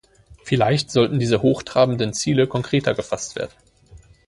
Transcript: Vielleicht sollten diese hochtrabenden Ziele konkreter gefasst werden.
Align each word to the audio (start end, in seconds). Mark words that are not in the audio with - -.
Vielleicht 0.43 0.89
sollten 0.89 1.19
diese 1.19 1.43
hochtrabenden 1.43 2.11
Ziele 2.13 2.47
konkreter 2.47 2.95
gefasst 2.95 3.35
werden. 3.35 3.53